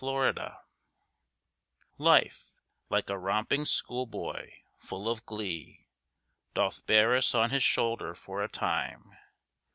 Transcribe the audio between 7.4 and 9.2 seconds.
his shoulder for a time.